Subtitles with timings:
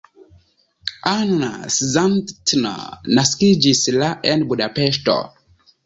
[1.11, 5.23] Anna Szandtner naskiĝis la en Budapeŝto.